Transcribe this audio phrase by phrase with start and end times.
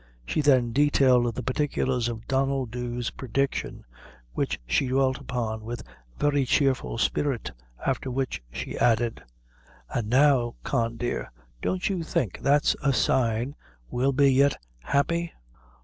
[0.25, 3.85] She then detailed the particulars of Donnel Dhu's prediction,
[4.33, 7.51] which she dwelt upon with a very cheerful spirit,
[7.85, 9.21] after which she added:
[9.93, 13.55] "And now, Con dear, don't you think that's a sign
[13.91, 15.33] we'll be yet happy?"